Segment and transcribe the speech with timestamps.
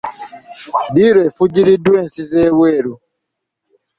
[0.89, 2.93] Ddiiru efujjiriddwa ensi z'ebweru.